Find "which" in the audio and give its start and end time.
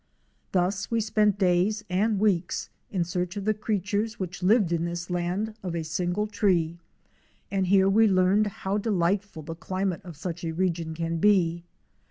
4.19-4.41